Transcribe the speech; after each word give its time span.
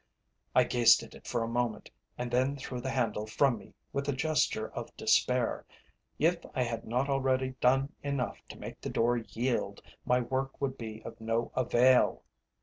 I 0.55 0.63
gazed 0.63 1.03
at 1.03 1.13
it 1.13 1.27
for 1.27 1.43
a 1.43 1.47
moment, 1.47 1.91
and 2.17 2.31
then 2.31 2.55
threw 2.57 2.81
the 2.81 2.89
handle 2.89 3.27
from 3.27 3.59
me 3.59 3.75
with 3.93 4.09
a 4.09 4.13
gesture 4.13 4.67
of 4.69 4.97
despair. 4.97 5.63
If 6.17 6.37
I 6.55 6.63
had 6.63 6.85
not 6.87 7.07
already 7.07 7.49
done 7.61 7.93
enough 8.01 8.39
to 8.49 8.57
make 8.57 8.81
the 8.81 8.89
door 8.89 9.17
yield, 9.17 9.79
my 10.03 10.19
work 10.21 10.59
would 10.59 10.75
be 10.75 11.03
of 11.03 11.21
no 11.21 11.51
avail. 11.55 12.23